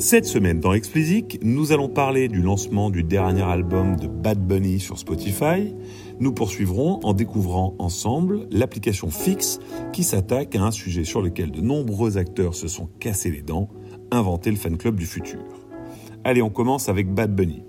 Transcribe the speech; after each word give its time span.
Cette 0.00 0.24
semaine 0.24 0.60
dans 0.60 0.72
Explicit, 0.72 1.38
nous 1.42 1.72
allons 1.72 1.90
parler 1.90 2.28
du 2.28 2.40
lancement 2.40 2.88
du 2.88 3.02
dernier 3.02 3.42
album 3.42 3.96
de 3.96 4.06
Bad 4.06 4.38
Bunny 4.38 4.80
sur 4.80 4.98
Spotify. 4.98 5.74
Nous 6.20 6.32
poursuivrons 6.32 7.00
en 7.02 7.12
découvrant 7.12 7.74
ensemble 7.78 8.48
l'application 8.50 9.10
Fix 9.10 9.58
qui 9.92 10.02
s'attaque 10.02 10.56
à 10.56 10.62
un 10.62 10.70
sujet 10.70 11.04
sur 11.04 11.20
lequel 11.20 11.50
de 11.50 11.60
nombreux 11.60 12.16
acteurs 12.16 12.54
se 12.54 12.66
sont 12.66 12.88
cassés 12.98 13.30
les 13.30 13.42
dents, 13.42 13.68
inventer 14.10 14.50
le 14.50 14.56
fan 14.56 14.78
club 14.78 14.96
du 14.96 15.04
futur. 15.04 15.42
Allez, 16.24 16.40
on 16.40 16.48
commence 16.48 16.88
avec 16.88 17.12
Bad 17.12 17.36
Bunny. 17.36 17.62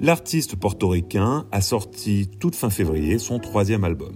L'artiste 0.00 0.54
portoricain 0.54 1.48
a 1.50 1.60
sorti 1.62 2.30
toute 2.38 2.54
fin 2.54 2.70
février 2.70 3.18
son 3.18 3.40
troisième 3.40 3.82
album. 3.82 4.14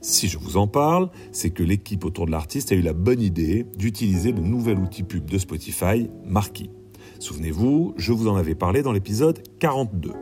Si 0.00 0.28
je 0.28 0.38
vous 0.38 0.56
en 0.56 0.68
parle, 0.68 1.10
c'est 1.32 1.50
que 1.50 1.64
l'équipe 1.64 2.04
autour 2.04 2.26
de 2.26 2.30
l'artiste 2.30 2.70
a 2.70 2.76
eu 2.76 2.82
la 2.82 2.92
bonne 2.92 3.20
idée 3.20 3.66
d'utiliser 3.76 4.30
le 4.30 4.42
nouvel 4.42 4.78
outil 4.78 5.02
pub 5.02 5.28
de 5.28 5.38
Spotify, 5.38 6.08
Marquee. 6.24 6.70
Souvenez-vous, 7.18 7.94
je 7.96 8.12
vous 8.12 8.28
en 8.28 8.36
avais 8.36 8.54
parlé 8.54 8.82
dans 8.82 8.92
l'épisode 8.92 9.42
42. 9.58 10.12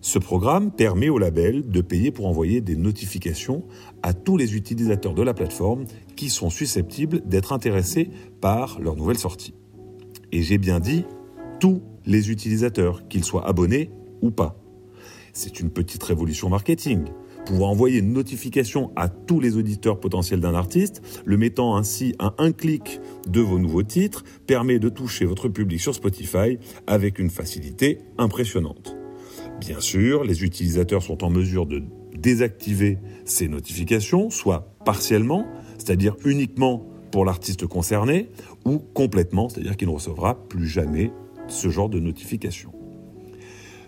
Ce 0.00 0.18
programme 0.18 0.70
permet 0.70 1.08
au 1.08 1.18
label 1.18 1.68
de 1.68 1.80
payer 1.80 2.10
pour 2.10 2.26
envoyer 2.26 2.60
des 2.60 2.76
notifications 2.76 3.64
à 4.02 4.12
tous 4.12 4.36
les 4.36 4.56
utilisateurs 4.56 5.14
de 5.14 5.22
la 5.22 5.34
plateforme 5.34 5.84
qui 6.16 6.28
sont 6.28 6.50
susceptibles 6.50 7.22
d'être 7.26 7.52
intéressés 7.52 8.10
par 8.40 8.78
leur 8.80 8.96
nouvelle 8.96 9.18
sortie. 9.18 9.54
Et 10.32 10.42
j'ai 10.42 10.58
bien 10.58 10.80
dit 10.80 11.04
tous 11.60 11.82
les 12.04 12.30
utilisateurs, 12.30 13.08
qu'ils 13.08 13.24
soient 13.24 13.46
abonnés 13.48 13.90
ou 14.22 14.30
pas. 14.30 14.58
C'est 15.32 15.60
une 15.60 15.70
petite 15.70 16.02
révolution 16.02 16.48
marketing 16.48 17.04
pouvoir 17.46 17.70
envoyer 17.70 18.00
une 18.00 18.12
notification 18.12 18.90
à 18.96 19.08
tous 19.08 19.40
les 19.40 19.56
auditeurs 19.56 19.98
potentiels 20.00 20.40
d'un 20.40 20.54
artiste, 20.54 21.00
le 21.24 21.38
mettant 21.38 21.76
ainsi 21.76 22.14
à 22.18 22.34
un 22.38 22.52
clic 22.52 23.00
de 23.26 23.40
vos 23.40 23.58
nouveaux 23.58 23.84
titres, 23.84 24.24
permet 24.46 24.78
de 24.78 24.90
toucher 24.90 25.24
votre 25.24 25.48
public 25.48 25.80
sur 25.80 25.94
Spotify 25.94 26.58
avec 26.86 27.18
une 27.18 27.30
facilité 27.30 28.00
impressionnante. 28.18 28.96
Bien 29.60 29.80
sûr, 29.80 30.24
les 30.24 30.44
utilisateurs 30.44 31.02
sont 31.02 31.24
en 31.24 31.30
mesure 31.30 31.66
de 31.66 31.82
désactiver 32.18 32.98
ces 33.24 33.48
notifications, 33.48 34.28
soit 34.28 34.74
partiellement, 34.84 35.46
c'est-à-dire 35.78 36.16
uniquement 36.24 36.84
pour 37.12 37.24
l'artiste 37.24 37.66
concerné, 37.66 38.28
ou 38.64 38.78
complètement, 38.78 39.48
c'est-à-dire 39.48 39.76
qu'il 39.76 39.88
ne 39.88 39.94
recevra 39.94 40.48
plus 40.48 40.66
jamais 40.66 41.12
ce 41.48 41.70
genre 41.70 41.88
de 41.88 42.00
notification. 42.00 42.75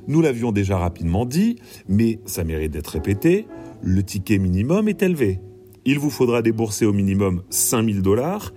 Nous 0.08 0.22
l'avions 0.22 0.52
déjà 0.52 0.78
rapidement 0.78 1.26
dit, 1.26 1.56
mais 1.86 2.18
ça 2.24 2.42
mérite 2.42 2.72
d'être 2.72 2.88
répété, 2.88 3.46
le 3.82 4.02
ticket 4.02 4.38
minimum 4.38 4.88
est 4.88 5.02
élevé. 5.02 5.38
Il 5.84 5.98
vous 5.98 6.08
faudra 6.08 6.40
débourser 6.40 6.86
au 6.86 6.94
minimum 6.94 7.42
5000 7.50 8.00
dollars. 8.00 8.54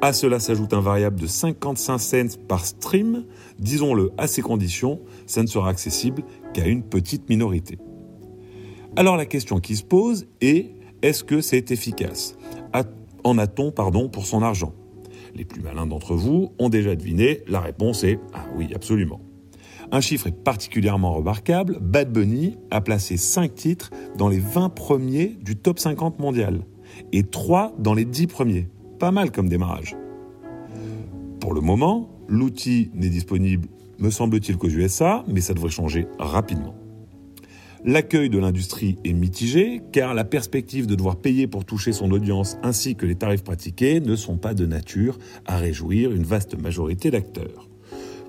À 0.00 0.12
cela 0.12 0.38
s'ajoute 0.38 0.72
un 0.74 0.80
variable 0.80 1.20
de 1.20 1.26
55 1.26 1.98
cents 1.98 2.38
par 2.46 2.64
stream. 2.64 3.24
Disons-le, 3.58 4.12
à 4.16 4.28
ces 4.28 4.42
conditions, 4.42 5.00
ça 5.26 5.42
ne 5.42 5.48
sera 5.48 5.70
accessible 5.70 6.22
qu'à 6.54 6.66
une 6.66 6.84
petite 6.84 7.28
minorité. 7.28 7.78
Alors 8.94 9.16
la 9.16 9.26
question 9.26 9.58
qui 9.58 9.74
se 9.74 9.84
pose 9.84 10.26
est 10.40 10.70
est-ce 11.02 11.24
que 11.24 11.40
c'est 11.40 11.72
efficace? 11.72 12.36
En 13.24 13.38
a-t-on 13.38 13.72
pardon 13.72 14.08
pour 14.08 14.26
son 14.26 14.42
argent? 14.42 14.72
Les 15.34 15.44
plus 15.44 15.62
malins 15.62 15.86
d'entre 15.86 16.14
vous 16.14 16.52
ont 16.58 16.68
déjà 16.68 16.94
deviné, 16.94 17.40
la 17.48 17.60
réponse 17.60 18.04
est 18.04 18.20
ah 18.34 18.44
oui, 18.56 18.68
absolument. 18.74 19.20
Un 19.94 20.00
chiffre 20.00 20.26
est 20.26 20.32
particulièrement 20.32 21.12
remarquable, 21.12 21.78
Bad 21.78 22.10
Bunny 22.10 22.56
a 22.70 22.80
placé 22.80 23.18
5 23.18 23.54
titres 23.54 23.90
dans 24.16 24.30
les 24.30 24.38
20 24.38 24.70
premiers 24.70 25.36
du 25.42 25.54
top 25.54 25.78
50 25.78 26.18
mondial 26.18 26.62
et 27.12 27.24
3 27.24 27.74
dans 27.78 27.92
les 27.92 28.06
10 28.06 28.26
premiers. 28.26 28.68
Pas 28.98 29.10
mal 29.10 29.30
comme 29.30 29.50
démarrage. 29.50 29.94
Pour 31.40 31.52
le 31.52 31.60
moment, 31.60 32.08
l'outil 32.26 32.90
n'est 32.94 33.10
disponible, 33.10 33.68
me 33.98 34.08
semble-t-il, 34.08 34.56
qu'aux 34.56 34.70
USA, 34.70 35.24
mais 35.28 35.42
ça 35.42 35.52
devrait 35.52 35.68
changer 35.68 36.06
rapidement. 36.18 36.74
L'accueil 37.84 38.30
de 38.30 38.38
l'industrie 38.38 38.96
est 39.04 39.12
mitigé 39.12 39.82
car 39.92 40.14
la 40.14 40.24
perspective 40.24 40.86
de 40.86 40.94
devoir 40.94 41.16
payer 41.16 41.46
pour 41.46 41.66
toucher 41.66 41.92
son 41.92 42.12
audience 42.12 42.56
ainsi 42.62 42.96
que 42.96 43.04
les 43.04 43.16
tarifs 43.16 43.44
pratiqués 43.44 44.00
ne 44.00 44.16
sont 44.16 44.38
pas 44.38 44.54
de 44.54 44.64
nature 44.64 45.18
à 45.44 45.58
réjouir 45.58 46.12
une 46.12 46.22
vaste 46.22 46.58
majorité 46.58 47.10
d'acteurs. 47.10 47.68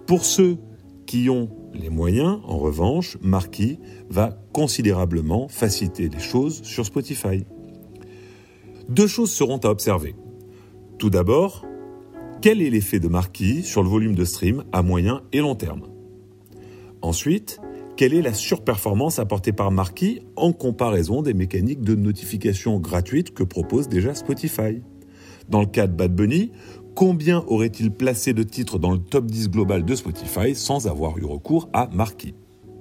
Pour 0.08 0.26
ceux 0.26 0.58
ont 1.30 1.50
les 1.74 1.90
moyens, 1.90 2.40
en 2.46 2.58
revanche, 2.58 3.18
Marquis 3.22 3.80
va 4.10 4.38
considérablement 4.52 5.48
faciliter 5.48 6.10
les 6.10 6.20
choses 6.20 6.62
sur 6.64 6.86
Spotify. 6.86 7.46
Deux 8.90 9.08
choses 9.08 9.32
seront 9.32 9.58
à 9.58 9.70
observer. 9.70 10.16
Tout 10.98 11.10
d'abord, 11.10 11.66
quel 12.42 12.62
est 12.62 12.70
l'effet 12.70 13.00
de 13.00 13.08
Marquis 13.08 13.64
sur 13.64 13.84
le 13.84 13.90
volume 13.90 14.16
de 14.16 14.26
stream 14.26 14.64
à 14.72 14.82
moyen 14.82 15.22
et 15.32 15.40
long 15.40 15.56
terme? 15.56 15.84
Ensuite, 17.02 17.60
quelle 17.96 18.14
est 18.14 18.22
la 18.22 18.34
surperformance 18.34 19.20
apportée 19.20 19.54
par 19.54 19.72
Marquis 19.72 20.22
en 20.36 20.52
comparaison 20.52 21.22
des 21.22 21.34
mécaniques 21.34 21.82
de 21.82 21.96
notification 21.96 22.80
gratuites 22.80 23.34
que 23.34 23.44
propose 23.44 23.88
déjà 23.88 24.16
Spotify? 24.16 24.82
Dans 25.50 25.62
le 25.62 25.68
cas 25.68 25.88
de 25.88 25.94
Bad 25.94 26.16
Bunny, 26.16 26.52
combien 26.96 27.44
aurait-il 27.48 27.92
placé 27.92 28.34
de 28.34 28.44
titres 28.44 28.80
dans 28.80 28.92
le 28.92 28.98
top 28.98 29.26
10 29.26 29.50
global 29.50 29.86
de 29.86 29.96
Spotify 29.96 30.56
sans 30.56 30.88
avoir 30.88 31.18
eu 31.18 31.26
recours 31.26 31.70
à 31.74 31.90
Marquis? 31.92 32.36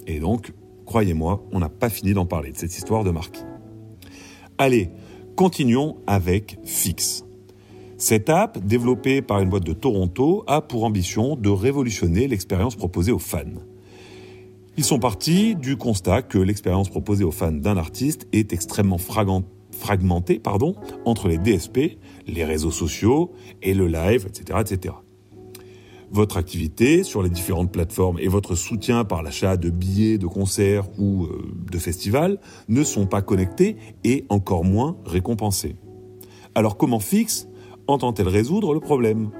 Et 0.07 0.21
donc, 0.21 0.53
croyez-moi, 0.87 1.45
on 1.53 1.59
n'a 1.59 1.69
pas 1.69 1.89
fini 1.89 2.15
d'en 2.15 2.27
parler 2.27 2.53
de 2.53 2.57
cette 2.57 2.77
histoire 2.77 3.05
de 3.05 3.11
Marquis. 3.11 3.45
Allez, 4.59 4.91
continuons 5.37 5.97
avec 6.07 6.59
Fix. 6.65 7.25
Cette 7.97 8.29
app, 8.29 8.59
développée 8.65 9.23
par 9.23 9.41
une 9.41 9.49
boîte 9.49 9.65
de 9.65 9.73
Toronto, 9.73 10.45
a 10.47 10.61
pour 10.61 10.85
ambition 10.85 11.37
de 11.37 11.49
révolutionner 11.49 12.27
l'expérience 12.27 12.75
proposée 12.75 13.13
aux 13.13 13.19
fans. 13.19 13.45
Ils 14.77 14.85
sont 14.85 14.99
partis 14.99 15.55
du 15.55 15.77
constat 15.77 16.23
que 16.23 16.39
l'expérience 16.39 16.89
proposée 16.89 17.25
aux 17.25 17.31
fans 17.31 17.53
d'un 17.53 17.77
artiste 17.77 18.27
est 18.33 18.53
extrêmement 18.53 18.99
fragmentée 18.99 19.47
pardon, 20.43 20.75
entre 21.05 21.29
les 21.29 21.39
DSP 21.39 21.99
les 22.27 22.45
réseaux 22.45 22.71
sociaux 22.71 23.33
et 23.63 23.75
le 23.75 23.89
live, 23.89 24.27
etc., 24.29 24.61
etc. 24.61 24.95
Votre 26.11 26.37
activité 26.37 27.05
sur 27.05 27.23
les 27.23 27.31
différentes 27.31 27.73
plateformes 27.73 28.19
et 28.19 28.29
votre 28.29 28.55
soutien 28.55 29.05
par 29.05 29.23
l'achat 29.23 29.57
de 29.57 29.71
billets 29.71 30.19
de 30.19 30.27
concerts 30.27 30.87
ou 30.99 31.25
euh, 31.25 31.43
de 31.71 31.79
festivals 31.79 32.39
ne 32.69 32.85
sont 32.85 33.07
pas 33.07 33.23
connectés 33.23 33.77
et 34.05 34.27
encore 34.29 34.65
moins 34.65 34.99
récompensés. 35.07 35.77
Alors 36.55 36.77
comment 36.77 37.01
Fix 37.01 37.49
entend-elle 37.87 38.29
résoudre 38.29 38.75
le 38.75 38.81
problème? 38.81 39.31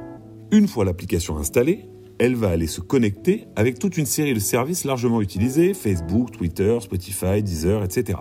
Une 0.51 0.67
fois 0.67 0.87
l'application 0.87 1.37
installée, 1.37 1.85
elle 2.19 2.37
va 2.37 2.49
aller 2.49 2.67
se 2.67 2.81
connecter 2.81 3.45
avec 3.55 3.79
toute 3.79 3.99
une 3.99 4.07
série 4.07 4.33
de 4.33 4.39
services 4.39 4.85
largement 4.85 5.21
utilisés, 5.21 5.75
Facebook, 5.75 6.31
Twitter, 6.31 6.79
Spotify, 6.81 7.43
Deezer, 7.43 7.85
etc. 7.85 8.19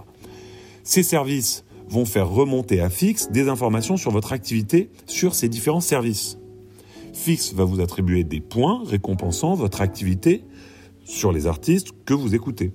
Ces 0.83 1.03
services 1.03 1.63
vont 1.91 2.05
faire 2.05 2.29
remonter 2.29 2.79
à 2.79 2.89
Fix 2.89 3.29
des 3.31 3.49
informations 3.49 3.97
sur 3.97 4.11
votre 4.11 4.31
activité 4.31 4.89
sur 5.07 5.35
ces 5.35 5.49
différents 5.49 5.81
services. 5.81 6.37
Fix 7.13 7.53
va 7.53 7.65
vous 7.65 7.81
attribuer 7.81 8.23
des 8.23 8.39
points 8.39 8.81
récompensant 8.85 9.55
votre 9.55 9.81
activité 9.81 10.45
sur 11.03 11.33
les 11.33 11.47
artistes 11.47 11.89
que 12.05 12.13
vous 12.13 12.33
écoutez. 12.33 12.71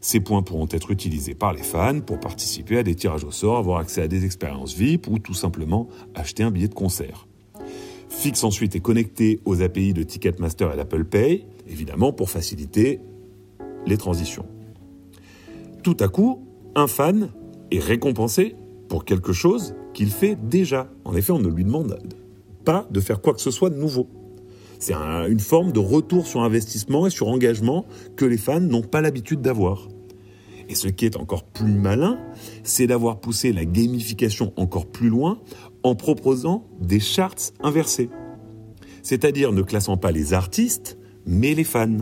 Ces 0.00 0.20
points 0.20 0.42
pourront 0.42 0.68
être 0.70 0.92
utilisés 0.92 1.34
par 1.34 1.52
les 1.52 1.62
fans 1.62 2.00
pour 2.00 2.20
participer 2.20 2.78
à 2.78 2.82
des 2.84 2.94
tirages 2.94 3.24
au 3.24 3.32
sort, 3.32 3.58
avoir 3.58 3.80
accès 3.80 4.00
à 4.00 4.08
des 4.08 4.24
expériences 4.24 4.74
VIP 4.74 5.08
ou 5.08 5.18
tout 5.18 5.34
simplement 5.34 5.88
acheter 6.14 6.44
un 6.44 6.52
billet 6.52 6.68
de 6.68 6.74
concert. 6.74 7.26
Fix 8.08 8.44
ensuite 8.44 8.76
est 8.76 8.80
connecté 8.80 9.40
aux 9.44 9.60
API 9.60 9.92
de 9.92 10.04
Ticketmaster 10.04 10.72
et 10.72 10.76
d'Apple 10.76 11.04
Pay, 11.04 11.46
évidemment 11.68 12.12
pour 12.12 12.30
faciliter 12.30 13.00
les 13.86 13.96
transitions. 13.96 14.46
Tout 15.82 15.96
à 15.98 16.08
coup, 16.08 16.46
un 16.76 16.86
fan 16.86 17.30
est 17.70 17.78
récompensé 17.78 18.56
pour 18.88 19.04
quelque 19.04 19.32
chose 19.32 19.74
qu'il 19.94 20.10
fait 20.10 20.36
déjà. 20.36 20.90
En 21.04 21.14
effet, 21.14 21.32
on 21.32 21.38
ne 21.38 21.48
lui 21.48 21.64
demande 21.64 21.98
pas 22.64 22.86
de 22.90 23.00
faire 23.00 23.20
quoi 23.20 23.34
que 23.34 23.40
ce 23.40 23.50
soit 23.50 23.70
de 23.70 23.76
nouveau. 23.76 24.08
C'est 24.78 24.94
une 24.94 25.40
forme 25.40 25.72
de 25.72 25.78
retour 25.78 26.26
sur 26.26 26.42
investissement 26.42 27.06
et 27.06 27.10
sur 27.10 27.28
engagement 27.28 27.84
que 28.16 28.24
les 28.24 28.38
fans 28.38 28.60
n'ont 28.60 28.82
pas 28.82 29.02
l'habitude 29.02 29.42
d'avoir. 29.42 29.88
Et 30.70 30.74
ce 30.74 30.88
qui 30.88 31.04
est 31.04 31.16
encore 31.16 31.44
plus 31.44 31.72
malin, 31.72 32.18
c'est 32.62 32.86
d'avoir 32.86 33.20
poussé 33.20 33.52
la 33.52 33.64
gamification 33.64 34.52
encore 34.56 34.86
plus 34.86 35.08
loin 35.08 35.40
en 35.82 35.94
proposant 35.94 36.64
des 36.80 37.00
charts 37.00 37.52
inversés. 37.62 38.08
C'est-à-dire 39.02 39.52
ne 39.52 39.62
classant 39.62 39.96
pas 39.96 40.12
les 40.12 40.32
artistes, 40.32 40.96
mais 41.26 41.54
les 41.54 41.64
fans. 41.64 41.98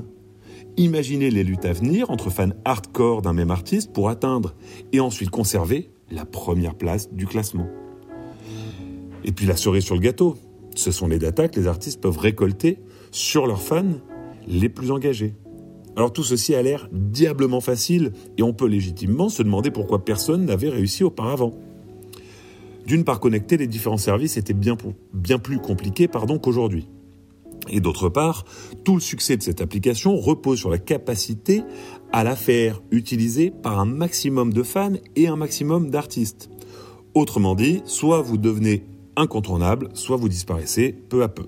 Imaginez 0.79 1.33
les 1.33 1.43
luttes 1.43 1.65
à 1.65 1.73
venir 1.73 2.09
entre 2.09 2.31
fans 2.31 2.51
hardcore 2.65 3.21
d'un 3.21 3.33
même 3.33 3.51
artiste 3.51 3.93
pour 3.93 4.09
atteindre 4.11 4.55
et 4.93 5.01
ensuite 5.01 5.29
conserver 5.29 5.91
la 6.09 6.25
première 6.25 6.77
place 6.77 7.13
du 7.13 7.27
classement. 7.27 7.67
Et 9.25 9.33
puis 9.33 9.45
la 9.45 9.57
cerise 9.57 9.83
sur 9.83 9.97
le 9.97 10.01
gâteau, 10.01 10.37
ce 10.77 10.93
sont 10.93 11.09
les 11.09 11.19
datas 11.19 11.49
que 11.49 11.59
les 11.59 11.67
artistes 11.67 12.01
peuvent 12.01 12.19
récolter 12.19 12.79
sur 13.11 13.49
leurs 13.49 13.61
fans 13.61 13.99
les 14.47 14.69
plus 14.69 14.93
engagés. 14.93 15.35
Alors 15.97 16.13
tout 16.13 16.23
ceci 16.23 16.55
a 16.55 16.63
l'air 16.63 16.89
diablement 16.93 17.61
facile 17.61 18.13
et 18.37 18.45
on 18.45 18.53
peut 18.53 18.69
légitimement 18.69 19.31
se 19.31 19.43
demander 19.43 19.73
pourquoi 19.73 20.05
personne 20.05 20.45
n'avait 20.45 20.69
réussi 20.69 21.03
auparavant. 21.03 21.55
D'une 22.87 23.03
part, 23.03 23.19
connecter 23.19 23.57
les 23.57 23.67
différents 23.67 23.97
services 23.97 24.37
était 24.37 24.55
bien, 24.55 24.77
bien 25.13 25.41
plus 25.41 25.59
compliqué 25.59 26.09
qu'aujourd'hui. 26.41 26.87
Et 27.71 27.81
d'autre 27.81 28.09
part, 28.09 28.45
tout 28.85 28.95
le 28.95 29.01
succès 29.01 29.37
de 29.37 29.43
cette 29.43 29.61
application 29.61 30.17
repose 30.17 30.59
sur 30.59 30.71
la 30.71 30.79
capacité 30.79 31.63
à 32.13 32.25
la 32.25 32.37
faire 32.37 32.83
utiliser 32.91 33.51
par 33.51 33.79
un 33.79 33.85
maximum 33.85 34.53
de 34.53 34.63
fans 34.63 34.95
et 35.17 35.29
un 35.29 35.37
maximum 35.37 35.91
d'artistes. 35.91 36.51
Autrement 37.15 37.55
dit, 37.55 37.83
soit 37.85 38.23
vous 38.23 38.39
devenez 38.39 38.85
incontournable, 39.17 39.89
soit 39.95 40.17
vous 40.17 40.29
disparaissez 40.29 40.93
peu 40.93 41.23
à 41.23 41.29
peu. 41.29 41.47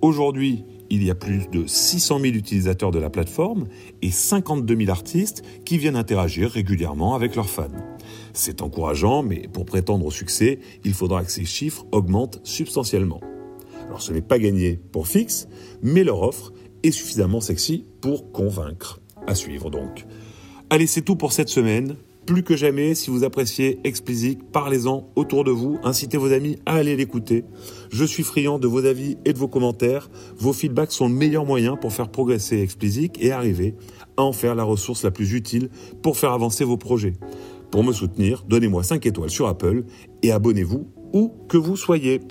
Aujourd'hui, 0.00 0.64
il 0.90 1.02
y 1.02 1.10
a 1.10 1.14
plus 1.14 1.48
de 1.50 1.66
600 1.66 2.18
000 2.20 2.34
utilisateurs 2.34 2.90
de 2.90 2.98
la 2.98 3.08
plateforme 3.08 3.66
et 4.02 4.10
52 4.10 4.76
000 4.76 4.90
artistes 4.90 5.42
qui 5.64 5.78
viennent 5.78 5.96
interagir 5.96 6.50
régulièrement 6.50 7.14
avec 7.14 7.34
leurs 7.34 7.48
fans. 7.48 7.68
C'est 8.34 8.60
encourageant, 8.60 9.22
mais 9.22 9.48
pour 9.50 9.64
prétendre 9.64 10.04
au 10.04 10.10
succès, 10.10 10.58
il 10.84 10.92
faudra 10.92 11.24
que 11.24 11.30
ces 11.30 11.46
chiffres 11.46 11.86
augmentent 11.92 12.40
substantiellement. 12.44 13.20
Alors 13.92 14.00
ce 14.00 14.14
n'est 14.14 14.22
pas 14.22 14.38
gagné 14.38 14.80
pour 14.90 15.06
Fix, 15.06 15.48
mais 15.82 16.02
leur 16.02 16.22
offre 16.22 16.54
est 16.82 16.92
suffisamment 16.92 17.42
sexy 17.42 17.84
pour 18.00 18.32
convaincre. 18.32 19.02
À 19.26 19.34
suivre 19.34 19.68
donc. 19.68 20.06
Allez, 20.70 20.86
c'est 20.86 21.02
tout 21.02 21.14
pour 21.14 21.34
cette 21.34 21.50
semaine. 21.50 21.96
Plus 22.24 22.42
que 22.42 22.56
jamais, 22.56 22.94
si 22.94 23.10
vous 23.10 23.22
appréciez 23.22 23.80
Explicit, 23.84 24.42
parlez-en 24.50 25.10
autour 25.14 25.44
de 25.44 25.50
vous, 25.50 25.78
incitez 25.82 26.16
vos 26.16 26.32
amis 26.32 26.56
à 26.64 26.76
aller 26.76 26.96
l'écouter. 26.96 27.44
Je 27.90 28.06
suis 28.06 28.22
friand 28.22 28.58
de 28.58 28.66
vos 28.66 28.86
avis 28.86 29.18
et 29.26 29.34
de 29.34 29.38
vos 29.38 29.48
commentaires. 29.48 30.08
Vos 30.38 30.54
feedbacks 30.54 30.92
sont 30.92 31.08
le 31.08 31.14
meilleur 31.14 31.44
moyen 31.44 31.76
pour 31.76 31.92
faire 31.92 32.08
progresser 32.08 32.62
Explicit 32.62 33.12
et 33.20 33.30
arriver 33.30 33.74
à 34.16 34.22
en 34.22 34.32
faire 34.32 34.54
la 34.54 34.64
ressource 34.64 35.04
la 35.04 35.10
plus 35.10 35.34
utile 35.34 35.68
pour 36.02 36.16
faire 36.16 36.32
avancer 36.32 36.64
vos 36.64 36.78
projets. 36.78 37.12
Pour 37.70 37.84
me 37.84 37.92
soutenir, 37.92 38.46
donnez-moi 38.48 38.84
5 38.84 39.04
étoiles 39.04 39.28
sur 39.28 39.48
Apple 39.48 39.84
et 40.22 40.32
abonnez-vous 40.32 40.86
où 41.12 41.34
que 41.50 41.58
vous 41.58 41.76
soyez. 41.76 42.22